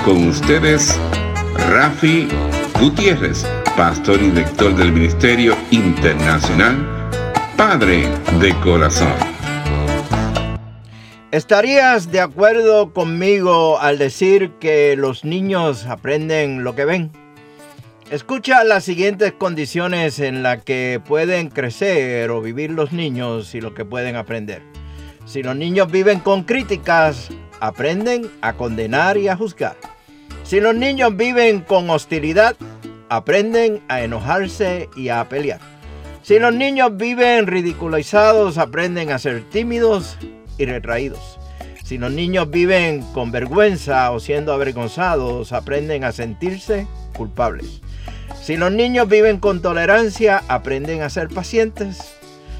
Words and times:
Con 0.04 0.28
ustedes, 0.28 1.00
Rafi 1.70 2.28
Gutiérrez, 2.80 3.46
pastor 3.76 4.20
y 4.22 4.30
director 4.30 4.74
del 4.76 4.92
Ministerio 4.92 5.56
Internacional 5.70 7.10
Padre 7.56 8.08
de 8.40 8.54
Corazón. 8.60 9.12
¿Estarías 11.30 12.10
de 12.10 12.20
acuerdo 12.20 12.94
conmigo 12.94 13.78
al 13.80 13.98
decir 13.98 14.52
que 14.60 14.96
los 14.96 15.24
niños 15.24 15.84
aprenden 15.86 16.64
lo 16.64 16.74
que 16.74 16.86
ven? 16.86 17.12
Escucha 18.10 18.64
las 18.64 18.84
siguientes 18.84 19.34
condiciones 19.34 20.18
en 20.18 20.42
las 20.42 20.64
que 20.64 20.98
pueden 21.06 21.50
crecer 21.50 22.30
o 22.30 22.40
vivir 22.40 22.70
los 22.70 22.90
niños 22.90 23.54
y 23.54 23.60
lo 23.60 23.74
que 23.74 23.84
pueden 23.84 24.16
aprender. 24.16 24.62
Si 25.26 25.42
los 25.42 25.54
niños 25.54 25.92
viven 25.92 26.20
con 26.20 26.44
críticas, 26.44 27.28
aprenden 27.60 28.30
a 28.40 28.54
condenar 28.54 29.18
y 29.18 29.28
a 29.28 29.36
juzgar. 29.36 29.76
Si 30.42 30.58
los 30.58 30.74
niños 30.74 31.18
viven 31.18 31.60
con 31.60 31.90
hostilidad, 31.90 32.56
aprenden 33.10 33.82
a 33.88 34.00
enojarse 34.00 34.88
y 34.96 35.10
a 35.10 35.28
pelear. 35.28 35.60
Si 36.22 36.38
los 36.38 36.54
niños 36.54 36.96
viven 36.96 37.46
ridiculizados, 37.46 38.56
aprenden 38.56 39.12
a 39.12 39.18
ser 39.18 39.42
tímidos 39.50 40.16
y 40.56 40.64
retraídos. 40.64 41.38
Si 41.84 41.98
los 41.98 42.10
niños 42.10 42.48
viven 42.50 43.02
con 43.12 43.32
vergüenza 43.32 44.10
o 44.12 44.18
siendo 44.18 44.54
avergonzados, 44.54 45.52
aprenden 45.52 46.04
a 46.04 46.12
sentirse 46.12 46.86
culpables. 47.14 47.82
Si 48.48 48.56
los 48.56 48.72
niños 48.72 49.06
viven 49.10 49.40
con 49.40 49.60
tolerancia, 49.60 50.42
aprenden 50.48 51.02
a 51.02 51.10
ser 51.10 51.28
pacientes. 51.28 51.98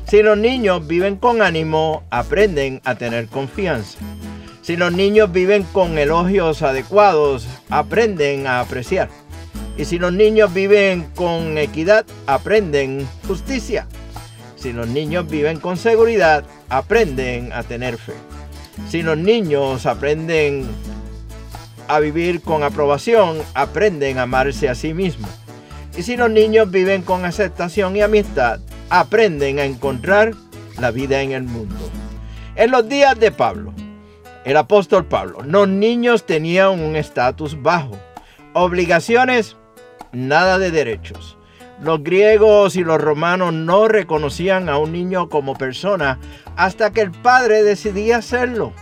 Si 0.07 0.23
los 0.23 0.37
niños 0.37 0.87
viven 0.87 1.17
con 1.17 1.41
ánimo, 1.41 2.03
aprenden 2.11 2.83
a 2.85 2.97
tener 2.97 3.27
confianza. 3.29 3.99
Si 4.61 4.77
los 4.77 4.93
niños 4.93 5.33
viven 5.33 5.63
con 5.63 5.97
elogios 5.97 6.61
adecuados, 6.61 7.49
aprenden 7.71 8.47
a 8.47 8.61
apreciar. 8.61 9.09
Y 9.79 9.87
si 9.87 9.99
los 9.99 10.13
niños 10.13 10.53
viven 10.53 11.05
con 11.15 11.57
equidad, 11.57 12.05
aprenden 12.27 13.09
justicia. 13.27 13.87
Si 14.57 14.75
los 14.75 14.89
niños 14.89 15.27
viven 15.27 15.59
con 15.59 15.79
seguridad, 15.79 16.45
aprenden 16.69 17.51
a 17.55 17.63
tener 17.63 17.97
fe. 17.97 18.13
Si 18.91 19.01
los 19.01 19.17
niños 19.17 19.87
aprenden 19.87 20.67
a 21.89 21.99
vivir 21.99 22.43
con 22.43 22.63
aprobación, 22.63 23.39
aprenden 23.55 24.19
a 24.19 24.25
amarse 24.25 24.69
a 24.69 24.75
sí 24.75 24.93
mismos. 24.93 25.31
Y 25.97 26.03
si 26.03 26.17
los 26.17 26.31
niños 26.31 26.71
viven 26.71 27.03
con 27.03 27.25
aceptación 27.25 27.97
y 27.97 28.03
amistad, 28.03 28.61
aprenden 28.91 29.59
a 29.59 29.65
encontrar 29.65 30.35
la 30.79 30.91
vida 30.91 31.23
en 31.23 31.33
el 31.33 31.43
mundo. 31.43 31.77
En 32.57 32.71
los 32.71 32.89
días 32.89 33.19
de 33.19 33.33
Pablo, 33.33 33.73
el 34.45 34.57
apóstol 34.57 35.05
Pablo, 35.05 35.41
los 35.45 35.69
niños 35.69 36.25
tenían 36.25 36.81
un 36.81 36.97
estatus 36.97 37.61
bajo, 37.61 37.99
obligaciones, 38.55 39.57
nada 40.13 40.59
de 40.59 40.71
derechos. 40.71 41.37
Los 41.83 42.03
griegos 42.03 42.75
y 42.75 42.83
los 42.83 43.01
romanos 43.01 43.53
no 43.53 43.87
reconocían 43.87 44.69
a 44.69 44.79
un 44.79 44.93
niño 44.93 45.29
como 45.29 45.55
persona 45.55 46.19
hasta 46.57 46.91
que 46.93 47.03
el 47.03 47.13
padre 47.13 47.63
decidía 47.63 48.17
hacerlo. 48.17 48.73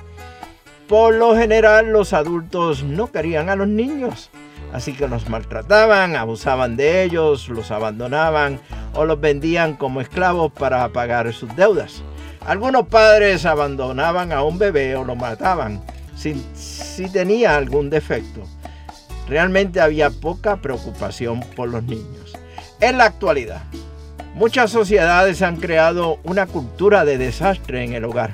Por 0.89 1.15
lo 1.15 1.37
general 1.37 1.93
los 1.93 2.12
adultos 2.12 2.84
no 2.84 3.09
querían 3.09 3.50
a 3.50 3.56
los 3.56 3.69
niños, 3.69 4.31
así 4.72 4.93
que 4.93 5.09
los 5.09 5.28
maltrataban, 5.28 6.17
abusaban 6.17 6.77
de 6.77 7.05
ellos, 7.05 7.49
los 7.49 7.71
abandonaban 7.71 8.61
o 8.94 9.05
los 9.05 9.21
vendían 9.21 9.75
como 9.75 10.00
esclavos 10.00 10.53
para 10.53 10.89
pagar 10.91 11.33
sus 11.33 11.55
deudas. 11.56 12.03
Algunos 12.47 12.87
padres 12.87 13.45
abandonaban 13.45 14.33
a 14.33 14.43
un 14.43 14.59
bebé 14.59 14.95
o 14.97 15.05
lo 15.05 15.16
mataban 15.16 15.83
si, 16.16 17.09
tenía 17.12 17.56
algún 17.56 17.91
defecto. 17.91 18.43
Realmente 19.28 19.81
había 19.81 20.11
poca 20.11 20.56
preocupación 20.56 21.41
por 21.55 21.69
los 21.69 21.83
niños. 21.84 22.33
En 22.81 22.99
la 22.99 23.05
actualidad, 23.05 23.62
muchas 24.34 24.71
sociedades 24.71 25.43
han 25.43 25.56
creado 25.56 26.19
una 26.25 26.47
cultura 26.47 27.05
de 27.05 27.19
desastre 27.19 27.84
en 27.84 27.93
el 27.93 28.05
hogar. 28.05 28.33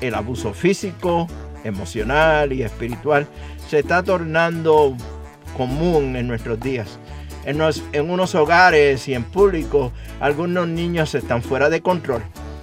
El 0.00 0.14
abuso 0.14 0.54
físico, 0.54 1.26
emocional 1.64 2.52
y 2.52 2.62
espiritual 2.62 3.26
se 3.68 3.80
está 3.80 4.02
tornando 4.02 4.96
común 5.58 6.16
en 6.16 6.28
nuestros 6.28 6.58
días. 6.60 6.98
En, 7.44 7.60
en, 7.92 8.10
unos 8.10 8.34
hogares 8.34 9.08
y 9.08 9.14
en 9.14 9.24
público, 9.24 9.92
algunos 10.20 10.68
niños 10.68 11.14
están 11.14 11.42
fuera 11.42 11.68
de 11.68 11.82
control. 11.82 12.22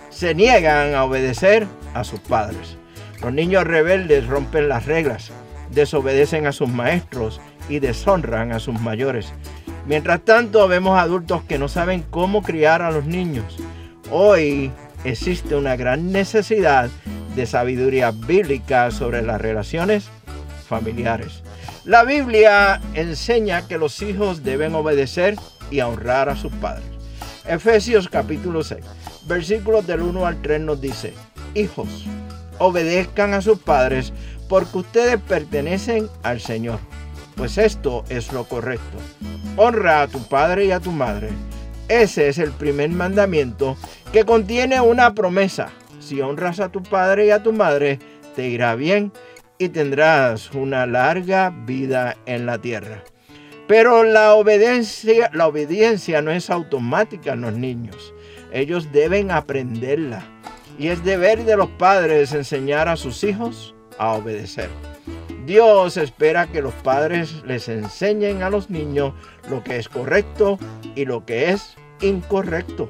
Se 0.10 0.34
niegan 0.34 0.96
a 0.96 1.04
obedecer 1.04 1.68
a 1.94 2.04
sus 2.04 2.22
padres. 2.22 2.78
Los 3.22 3.34
niños 3.34 3.66
rebeldes 3.66 4.26
rompen 4.26 4.70
las 4.70 4.86
reglas, 4.86 5.32
desobedecen 5.72 6.48
a 6.48 6.52
sus 6.52 6.70
maestros 6.70 7.42
y 7.70 7.80
deshonran 7.80 8.52
a 8.52 8.60
sus 8.60 8.80
mayores. 8.80 9.34
Mientras 9.86 10.22
tanto, 10.22 10.68
vemos 10.68 10.98
adultos 10.98 11.44
que 11.44 11.60
no 11.60 11.68
saben 11.68 12.04
cómo 12.10 12.42
criar 12.42 12.82
a 12.82 12.92
los 12.92 13.06
niños. 13.06 13.58
Hoy 14.10 14.72
existe 15.04 15.56
una 15.56 15.76
gran 15.76 16.12
necesidad 16.12 16.90
de 17.36 17.46
sabiduría 17.46 18.12
bíblica 18.12 18.90
sobre 18.92 19.22
las 19.22 19.42
relaciones 19.42 20.10
familiares. 20.68 21.45
La 21.86 22.04
Biblia 22.04 22.82
enseña 22.94 23.68
que 23.68 23.78
los 23.78 24.02
hijos 24.02 24.44
deben 24.44 24.76
obedecer 24.76 25.36
y 25.72 25.82
honrar 25.82 26.30
a 26.30 26.36
sus 26.36 26.52
padres. 26.54 26.86
Efesios 27.48 28.10
capítulo 28.10 28.64
6, 28.64 28.84
versículos 29.28 29.86
del 29.86 30.02
1 30.02 30.26
al 30.26 30.42
3 30.42 30.62
nos 30.62 30.82
dice, 30.82 31.14
hijos, 31.54 32.06
obedezcan 32.58 33.34
a 33.34 33.42
sus 33.42 33.60
padres 33.60 34.14
porque 34.50 34.80
ustedes 34.80 35.20
pertenecen 35.22 36.10
al 36.24 36.42
Señor 36.42 36.80
pues 37.36 37.58
esto 37.58 38.04
es 38.10 38.32
lo 38.32 38.46
correcto. 38.46 38.98
Honra 39.58 40.04
a 40.04 40.08
tu 40.08 40.24
padre 40.28 40.66
y 40.66 40.72
a 40.72 40.80
tu 40.80 40.92
madre. 40.92 41.30
Ese 41.88 42.30
es 42.30 42.38
el 42.38 42.52
primer 42.52 42.90
mandamiento 42.90 43.78
que 44.12 44.26
contiene 44.26 44.82
una 44.82 45.14
promesa. 45.14 45.70
Si 46.00 46.22
honras 46.22 46.60
a 46.60 46.70
tu 46.70 46.82
padre 46.82 47.28
y 47.28 47.32
a 47.32 47.44
tu 47.44 47.54
madre, 47.54 48.00
te 48.36 48.48
irá 48.48 48.76
bien 48.76 49.12
y 49.58 49.70
tendrás 49.70 50.52
una 50.54 50.86
larga 50.86 51.50
vida 51.66 52.18
en 52.26 52.46
la 52.46 52.60
tierra. 52.60 53.04
Pero 53.68 54.04
la 54.04 54.36
obediencia, 54.36 55.32
la 55.34 55.48
obediencia 55.48 56.22
no 56.22 56.32
es 56.32 56.50
automática 56.50 57.34
en 57.34 57.42
los 57.42 57.54
niños. 57.54 58.14
Ellos 58.52 58.92
deben 58.92 59.32
aprenderla. 59.32 60.24
Y 60.78 60.90
es 60.90 61.04
deber 61.04 61.46
de 61.46 61.58
los 61.58 61.70
padres 61.70 62.34
enseñar 62.34 62.90
a 62.90 62.98
sus 62.98 63.24
hijos 63.24 63.74
a 63.98 64.14
obedecer. 64.14 64.70
Dios 65.46 65.98
espera 65.98 66.48
que 66.48 66.62
los 66.62 66.74
padres 66.74 67.44
les 67.46 67.70
enseñen 67.70 68.44
a 68.44 68.50
los 68.50 68.70
niños 68.70 69.14
lo 69.50 69.64
que 69.64 69.78
es 69.78 69.88
correcto 69.90 70.60
y 70.96 71.06
lo 71.06 71.26
que 71.26 71.52
es 71.52 71.76
incorrecto. 72.02 72.90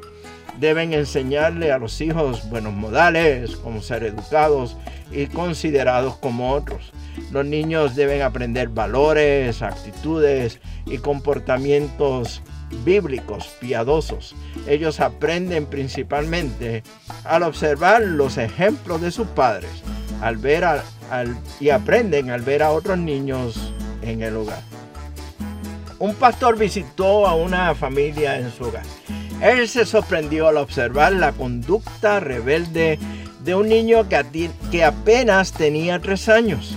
Deben 0.59 0.93
enseñarle 0.93 1.71
a 1.71 1.77
los 1.77 1.99
hijos 2.01 2.49
buenos 2.49 2.73
modales, 2.73 3.55
como 3.57 3.81
ser 3.81 4.03
educados 4.03 4.77
y 5.11 5.27
considerados 5.27 6.15
como 6.17 6.53
otros. 6.53 6.91
Los 7.31 7.45
niños 7.45 7.95
deben 7.95 8.21
aprender 8.21 8.69
valores, 8.69 9.61
actitudes 9.61 10.59
y 10.85 10.97
comportamientos 10.97 12.41
bíblicos, 12.83 13.47
piadosos. 13.59 14.35
Ellos 14.67 14.99
aprenden 14.99 15.65
principalmente 15.65 16.83
al 17.23 17.43
observar 17.43 18.01
los 18.01 18.37
ejemplos 18.37 19.01
de 19.01 19.11
sus 19.11 19.27
padres 19.27 19.83
al 20.21 20.37
ver 20.37 20.65
y 21.59 21.69
aprenden 21.69 22.31
al 22.31 22.41
ver 22.41 22.63
a 22.63 22.71
otros 22.71 22.97
niños 22.97 23.73
en 24.01 24.21
el 24.21 24.35
hogar. 24.35 24.61
Un 25.99 26.15
pastor 26.15 26.57
visitó 26.57 27.27
a 27.27 27.35
una 27.35 27.73
familia 27.73 28.37
en 28.39 28.51
su 28.51 28.65
hogar. 28.65 28.83
Él 29.41 29.67
se 29.67 29.85
sorprendió 29.85 30.47
al 30.47 30.57
observar 30.57 31.11
la 31.13 31.31
conducta 31.33 32.19
rebelde 32.19 32.97
de 33.43 33.55
un 33.55 33.69
niño 33.69 34.07
que, 34.09 34.83
apenas 34.83 35.51
tenía 35.51 35.99
tres 35.99 36.29
años. 36.29 36.75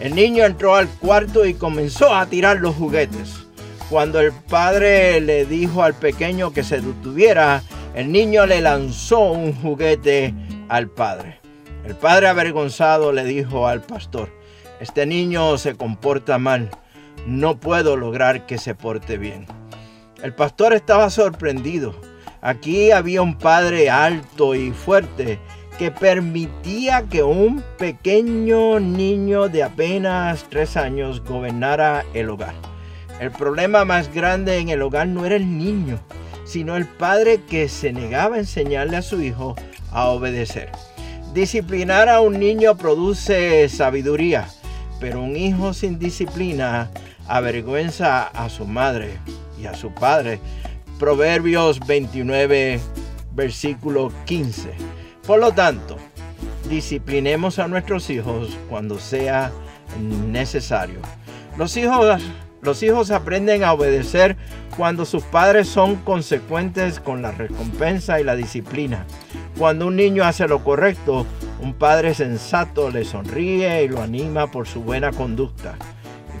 El 0.00 0.14
niño 0.14 0.44
entró 0.44 0.74
al 0.74 0.88
cuarto 0.88 1.46
y 1.46 1.54
comenzó 1.54 2.14
a 2.14 2.26
tirar 2.26 2.58
los 2.58 2.74
juguetes. 2.74 3.46
Cuando 3.90 4.20
el 4.20 4.32
padre 4.32 5.20
le 5.20 5.46
dijo 5.46 5.82
al 5.82 5.94
pequeño 5.94 6.52
que 6.52 6.64
se 6.64 6.80
detuviera, 6.80 7.62
el 7.94 8.10
niño 8.12 8.46
le 8.46 8.60
lanzó 8.60 9.30
un 9.30 9.54
juguete 9.54 10.34
al 10.68 10.88
padre. 10.88 11.40
El 11.84 11.94
padre 11.94 12.28
avergonzado 12.28 13.12
le 13.12 13.24
dijo 13.24 13.68
al 13.68 13.82
pastor, 13.82 14.28
este 14.80 15.06
niño 15.06 15.56
se 15.56 15.76
comporta 15.76 16.38
mal, 16.38 16.70
no 17.26 17.58
puedo 17.58 17.96
lograr 17.96 18.44
que 18.46 18.58
se 18.58 18.74
porte 18.74 19.18
bien. 19.18 19.46
El 20.22 20.32
pastor 20.32 20.72
estaba 20.72 21.10
sorprendido. 21.10 21.94
Aquí 22.40 22.90
había 22.90 23.20
un 23.20 23.36
padre 23.36 23.90
alto 23.90 24.54
y 24.54 24.70
fuerte 24.70 25.38
que 25.78 25.90
permitía 25.90 27.02
que 27.02 27.22
un 27.22 27.62
pequeño 27.78 28.80
niño 28.80 29.48
de 29.48 29.62
apenas 29.62 30.46
tres 30.48 30.78
años 30.78 31.22
gobernara 31.22 32.04
el 32.14 32.30
hogar. 32.30 32.54
El 33.20 33.30
problema 33.30 33.84
más 33.84 34.12
grande 34.12 34.56
en 34.56 34.70
el 34.70 34.80
hogar 34.80 35.06
no 35.06 35.26
era 35.26 35.36
el 35.36 35.58
niño, 35.58 35.98
sino 36.46 36.76
el 36.76 36.86
padre 36.86 37.42
que 37.48 37.68
se 37.68 37.92
negaba 37.92 38.36
a 38.36 38.40
enseñarle 38.40 38.96
a 38.96 39.02
su 39.02 39.20
hijo 39.20 39.54
a 39.92 40.08
obedecer. 40.08 40.72
Disciplinar 41.34 42.08
a 42.08 42.22
un 42.22 42.38
niño 42.38 42.76
produce 42.78 43.68
sabiduría, 43.68 44.48
pero 44.98 45.22
un 45.22 45.36
hijo 45.36 45.74
sin 45.74 45.98
disciplina 45.98 46.90
avergüenza 47.28 48.22
a 48.22 48.48
su 48.48 48.64
madre 48.64 49.18
y 49.60 49.66
a 49.66 49.74
su 49.74 49.92
padre. 49.92 50.40
Proverbios 50.98 51.80
29, 51.86 52.80
versículo 53.34 54.12
15. 54.24 54.70
Por 55.26 55.40
lo 55.40 55.52
tanto, 55.52 55.96
disciplinemos 56.68 57.58
a 57.58 57.68
nuestros 57.68 58.08
hijos 58.10 58.56
cuando 58.68 58.98
sea 58.98 59.52
necesario. 60.28 61.00
Los 61.56 61.76
hijos, 61.76 62.22
los 62.62 62.82
hijos 62.82 63.10
aprenden 63.10 63.64
a 63.64 63.72
obedecer 63.72 64.36
cuando 64.76 65.04
sus 65.04 65.22
padres 65.24 65.68
son 65.68 65.96
consecuentes 65.96 67.00
con 67.00 67.22
la 67.22 67.32
recompensa 67.32 68.20
y 68.20 68.24
la 68.24 68.36
disciplina. 68.36 69.06
Cuando 69.58 69.86
un 69.86 69.96
niño 69.96 70.24
hace 70.24 70.46
lo 70.46 70.62
correcto, 70.62 71.26
un 71.60 71.74
padre 71.74 72.14
sensato 72.14 72.90
le 72.90 73.04
sonríe 73.04 73.84
y 73.84 73.88
lo 73.88 74.02
anima 74.02 74.50
por 74.50 74.66
su 74.66 74.82
buena 74.82 75.12
conducta. 75.12 75.76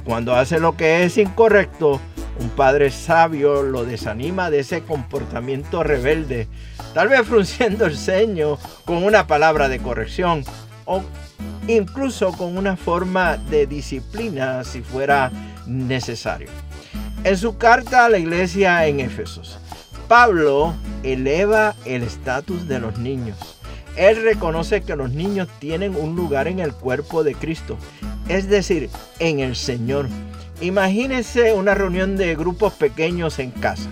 Cuando 0.06 0.36
hace 0.36 0.60
lo 0.60 0.76
que 0.76 1.02
es 1.02 1.18
incorrecto, 1.18 2.00
un 2.38 2.48
padre 2.50 2.92
sabio 2.92 3.62
lo 3.62 3.84
desanima 3.84 4.50
de 4.50 4.60
ese 4.60 4.82
comportamiento 4.82 5.82
rebelde 5.82 6.46
tal 6.94 7.08
vez 7.08 7.26
frunciendo 7.26 7.86
el 7.86 7.96
ceño 7.96 8.56
con 8.84 9.02
una 9.02 9.26
palabra 9.26 9.68
de 9.68 9.80
corrección 9.80 10.44
o 10.84 11.02
incluso 11.66 12.32
con 12.32 12.56
una 12.56 12.76
forma 12.76 13.36
de 13.36 13.66
disciplina 13.66 14.62
si 14.62 14.80
fuera 14.80 15.32
necesario. 15.66 16.48
En 17.24 17.36
su 17.36 17.58
carta 17.58 18.04
a 18.04 18.08
la 18.08 18.18
iglesia 18.18 18.86
en 18.86 19.00
Éfesos, 19.00 19.58
Pablo 20.06 20.74
eleva 21.02 21.74
el 21.84 22.04
estatus 22.04 22.68
de 22.68 22.78
los 22.78 22.96
niños. 22.98 23.58
Él 23.96 24.22
reconoce 24.22 24.82
que 24.82 24.94
los 24.94 25.10
niños 25.10 25.48
tienen 25.58 25.96
un 25.96 26.14
lugar 26.14 26.46
en 26.46 26.60
el 26.60 26.72
cuerpo 26.72 27.24
de 27.24 27.34
Cristo, 27.34 27.76
es 28.28 28.48
decir, 28.48 28.90
en 29.18 29.40
el 29.40 29.56
Señor. 29.56 30.08
Imagínense 30.60 31.52
una 31.52 31.74
reunión 31.74 32.16
de 32.16 32.34
grupos 32.34 32.72
pequeños 32.74 33.38
en 33.38 33.50
casa 33.50 33.90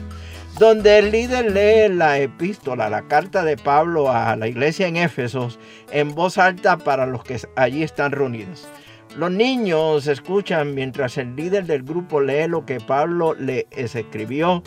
donde 0.58 0.98
el 0.98 1.10
líder 1.10 1.50
lee 1.50 1.92
la 1.92 2.18
epístola, 2.18 2.88
la 2.88 3.02
carta 3.08 3.42
de 3.42 3.56
Pablo 3.56 4.10
a 4.10 4.36
la 4.36 4.46
iglesia 4.46 4.86
en 4.86 4.96
Éfesos, 4.96 5.58
en 5.90 6.14
voz 6.14 6.38
alta 6.38 6.78
para 6.78 7.06
los 7.06 7.24
que 7.24 7.40
allí 7.56 7.82
están 7.82 8.12
reunidos. 8.12 8.68
Los 9.16 9.32
niños 9.32 10.06
escuchan 10.06 10.74
mientras 10.74 11.18
el 11.18 11.34
líder 11.34 11.66
del 11.66 11.82
grupo 11.82 12.20
lee 12.20 12.46
lo 12.48 12.64
que 12.64 12.80
Pablo 12.80 13.34
les 13.34 13.94
escribió 13.96 14.62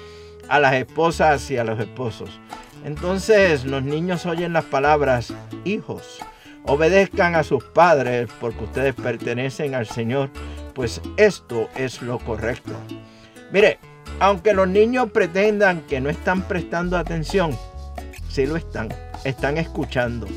a 0.50 0.60
las 0.60 0.74
esposas 0.74 1.50
y 1.52 1.58
a 1.58 1.64
los 1.64 1.80
esposos. 1.80 2.42
Entonces 2.84 3.66
los 3.66 3.84
niños 3.84 4.26
oyen 4.26 4.54
las 4.54 4.66
palabras, 4.66 5.34
hijos, 5.64 6.20
obedezcan 6.68 7.36
a 7.36 7.44
sus 7.44 7.64
padres 7.64 8.30
porque 8.40 8.66
ustedes 8.66 8.94
pertenecen 8.94 9.74
al 9.74 9.88
Señor, 9.88 10.30
pues 10.74 11.02
esto 11.16 11.70
es 11.76 12.02
lo 12.02 12.20
correcto. 12.20 12.74
Mire, 13.52 13.80
aunque 14.20 14.54
los 14.54 14.68
niños 14.68 15.12
pretendan 15.12 15.82
que 15.82 16.02
no 16.02 16.10
están 16.10 16.44
prestando 16.44 16.98
atención, 16.98 17.58
sí 18.30 18.46
lo 18.46 18.58
están, 18.58 18.90
están 19.24 19.58
escuchando. 19.58 20.28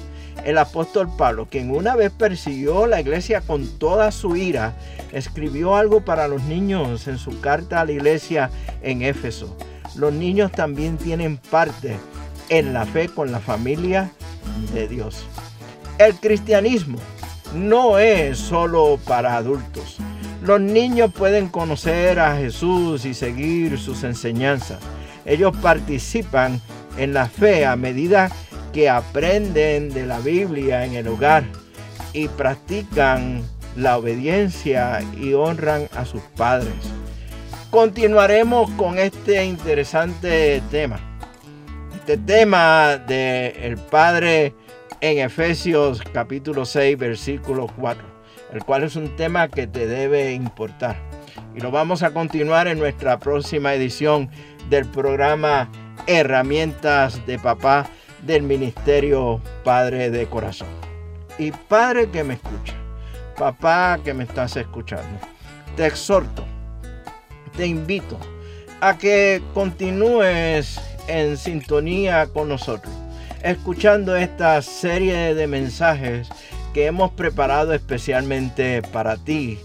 El 0.44 0.56
apóstol 0.56 1.11
Pablo, 1.19 1.47
quien 1.50 1.71
una 1.71 1.97
vez 1.97 2.11
persiguió 2.12 2.87
la 2.87 3.00
iglesia 3.00 3.43
con 3.43 3.67
toda 3.79 4.11
su 4.11 4.37
ira, 4.37 4.75
escribió 5.12 5.76
algo 5.76 6.05
para 6.05 6.29
los 6.29 6.43
niños 6.44 7.09
en 7.09 7.19
su 7.19 7.41
carta 7.41 7.81
a 7.81 7.85
la 7.85 7.93
iglesia 7.93 8.50
en 8.83 9.03
Éfeso. 9.03 9.56
Los 9.97 10.12
niños 10.12 10.53
también 10.53 10.97
tienen 10.97 11.37
parte 11.37 11.99
en 12.49 12.73
la 12.73 12.87
fe 12.87 13.09
con 13.09 13.33
la 13.33 13.41
familia 13.41 14.12
de 14.73 14.88
Dios. 14.88 15.26
El 16.00 16.14
cristianismo 16.14 16.97
no 17.55 17.99
es 17.99 18.38
solo 18.38 18.99
para 19.06 19.37
adultos. 19.37 19.99
Los 20.43 20.58
niños 20.58 21.12
pueden 21.12 21.49
conocer 21.49 22.19
a 22.19 22.38
Jesús 22.38 23.05
y 23.05 23.12
seguir 23.12 23.79
sus 23.79 24.02
enseñanzas. 24.02 24.79
Ellos 25.26 25.55
participan 25.61 26.58
en 26.97 27.12
la 27.12 27.26
fe 27.29 27.67
a 27.67 27.76
medida 27.76 28.32
que 28.73 28.88
aprenden 28.88 29.93
de 29.93 30.06
la 30.06 30.20
Biblia 30.20 30.87
en 30.87 30.94
el 30.94 31.06
hogar 31.06 31.44
y 32.14 32.29
practican 32.29 33.43
la 33.76 33.99
obediencia 33.99 35.02
y 35.20 35.35
honran 35.35 35.87
a 35.94 36.06
sus 36.06 36.23
padres. 36.35 36.73
Continuaremos 37.69 38.70
con 38.70 38.99
este 38.99 39.44
interesante 39.44 40.62
tema. 40.70 40.99
Este 41.94 42.17
tema 42.17 42.97
del 42.97 43.55
el 43.55 43.76
Padre 43.76 44.54
en 45.00 45.19
Efesios 45.19 46.02
capítulo 46.12 46.64
6 46.64 46.99
versículo 46.99 47.66
4 47.78 48.21
el 48.52 48.64
cual 48.64 48.83
es 48.83 48.97
un 48.97 49.14
tema 49.16 49.49
que 49.49 49.66
te 49.66 49.87
debe 49.87 50.33
importar. 50.33 50.97
Y 51.54 51.61
lo 51.61 51.71
vamos 51.71 52.02
a 52.02 52.12
continuar 52.12 52.69
en 52.69 52.78
nuestra 52.78 53.19
próxima 53.19 53.75
edición 53.75 54.30
del 54.69 54.87
programa 54.87 55.71
Herramientas 56.07 57.25
de 57.26 57.38
Papá 57.38 57.87
del 58.23 58.42
Ministerio 58.42 59.40
Padre 59.64 60.11
de 60.11 60.26
Corazón. 60.26 60.69
Y 61.38 61.52
Padre 61.52 62.11
que 62.11 62.25
me 62.25 62.35
escucha, 62.35 62.75
papá 63.37 63.99
que 64.04 64.12
me 64.12 64.25
estás 64.25 64.57
escuchando, 64.57 65.19
te 65.76 65.87
exhorto, 65.87 66.45
te 67.57 67.66
invito 67.66 68.19
a 68.80 68.99
que 68.99 69.42
continúes 69.54 70.80
en 71.09 71.37
sintonía 71.37 72.26
con 72.26 72.49
nosotros, 72.49 72.92
escuchando 73.42 74.16
esta 74.16 74.61
serie 74.62 75.35
de 75.35 75.47
mensajes 75.47 76.28
que 76.75 76.87
hemos 76.87 77.11
preparado 77.12 77.73
especialmente 77.73 78.82
para 78.82 79.16
ti, 79.16 79.59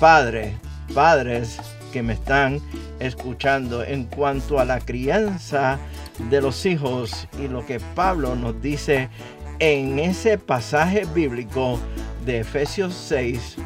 Padre, 0.00 0.56
padres 0.94 1.58
que 1.92 2.02
me 2.02 2.14
están 2.14 2.60
escuchando 2.98 3.84
en 3.84 4.04
cuanto 4.04 4.58
a 4.58 4.64
la 4.64 4.80
crianza 4.80 5.78
de 6.30 6.40
los 6.40 6.66
hijos 6.66 7.28
y 7.38 7.48
lo 7.48 7.64
que 7.64 7.80
Pablo 7.94 8.34
nos 8.34 8.60
dice 8.60 9.08
en 9.58 9.98
ese 9.98 10.38
pasaje 10.38 11.04
bíblico 11.14 11.78
de 12.26 12.40
Efesios 12.40 12.94
6, 12.94 13.56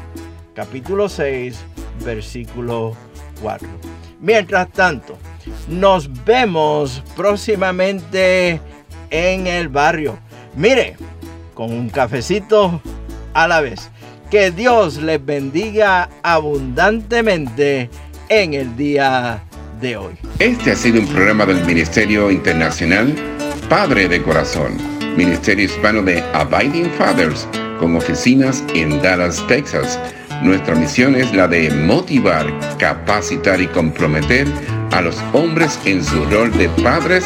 capítulo 0.53 1.09
6, 1.09 1.59
versículo 2.05 2.95
4. 3.41 3.67
Mientras 4.21 4.69
tanto, 4.71 5.17
nos 5.67 6.23
vemos 6.25 7.03
próximamente 7.15 8.59
en 9.09 9.47
el 9.47 9.69
barrio. 9.69 10.19
Mire, 10.55 10.95
con 11.53 11.71
un 11.73 11.89
cafecito 11.89 12.81
a 13.33 13.47
la 13.47 13.61
vez. 13.61 13.89
Que 14.31 14.51
Dios 14.51 14.97
les 14.97 15.23
bendiga 15.25 16.09
abundantemente 16.23 17.89
en 18.29 18.53
el 18.53 18.77
día 18.77 19.43
de 19.81 19.97
hoy. 19.97 20.13
Este 20.39 20.71
ha 20.71 20.75
sido 20.75 21.01
un 21.01 21.07
programa 21.07 21.45
del 21.45 21.65
Ministerio 21.65 22.29
Internacional 22.29 23.13
Padre 23.69 24.07
de 24.07 24.21
Corazón, 24.21 24.77
Ministerio 25.17 25.65
Hispano 25.65 26.01
de 26.01 26.21
Abiding 26.33 26.89
Fathers, 26.91 27.47
con 27.79 27.95
oficinas 27.95 28.63
en 28.73 29.01
Dallas, 29.01 29.45
Texas. 29.47 29.99
Nuestra 30.41 30.75
misión 30.75 31.15
es 31.15 31.33
la 31.33 31.47
de 31.47 31.69
motivar, 31.71 32.47
capacitar 32.77 33.59
y 33.61 33.67
comprometer 33.67 34.47
a 34.91 35.01
los 35.01 35.17
hombres 35.33 35.79
en 35.85 36.03
su 36.03 36.23
rol 36.25 36.51
de 36.57 36.69
padres 36.81 37.25